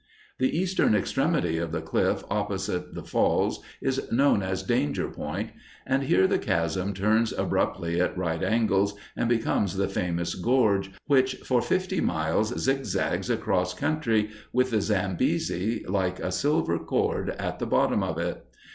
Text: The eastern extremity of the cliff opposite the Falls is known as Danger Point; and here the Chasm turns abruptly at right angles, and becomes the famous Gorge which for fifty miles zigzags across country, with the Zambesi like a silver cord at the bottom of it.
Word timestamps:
The 0.39 0.57
eastern 0.57 0.95
extremity 0.95 1.59
of 1.59 1.71
the 1.71 1.79
cliff 1.83 2.23
opposite 2.31 2.95
the 2.95 3.03
Falls 3.03 3.59
is 3.83 4.11
known 4.11 4.41
as 4.41 4.63
Danger 4.63 5.07
Point; 5.11 5.51
and 5.85 6.01
here 6.01 6.25
the 6.25 6.39
Chasm 6.39 6.95
turns 6.95 7.31
abruptly 7.31 8.01
at 8.01 8.17
right 8.17 8.41
angles, 8.43 8.95
and 9.15 9.29
becomes 9.29 9.77
the 9.77 9.87
famous 9.87 10.33
Gorge 10.33 10.91
which 11.05 11.35
for 11.45 11.61
fifty 11.61 12.01
miles 12.01 12.49
zigzags 12.59 13.29
across 13.29 13.75
country, 13.75 14.31
with 14.51 14.71
the 14.71 14.81
Zambesi 14.81 15.85
like 15.87 16.19
a 16.19 16.31
silver 16.31 16.79
cord 16.79 17.29
at 17.37 17.59
the 17.59 17.67
bottom 17.67 18.01
of 18.01 18.17
it. 18.17 18.43